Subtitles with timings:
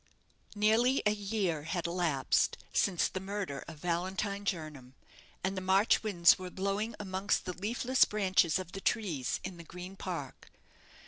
[0.55, 4.95] Nearly a year had elapsed since the murder of Valentine Jernam,
[5.43, 9.63] and the March winds were blowing amongst the leafless branches of the trees in the
[9.63, 10.49] Green Park.